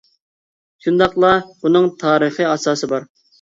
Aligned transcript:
شۇنداقلا 0.85 1.29
بۇنىڭ 1.67 1.85
تارىخى 2.05 2.49
ئاساسى 2.55 2.91
بار. 2.97 3.07